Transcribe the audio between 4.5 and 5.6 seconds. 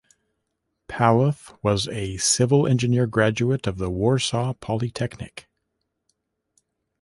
Polytechnic.